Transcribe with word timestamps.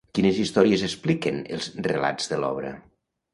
Quines 0.17 0.37
històries 0.43 0.85
expliquen 0.87 1.37
els 1.59 1.69
relats 1.89 2.33
de 2.33 2.41
l'obra? 2.45 2.73